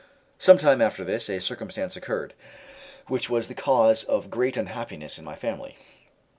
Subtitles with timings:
[0.39, 2.33] Sometime after this, a circumstance occurred,
[3.05, 5.77] which was the cause of great unhappiness in my family.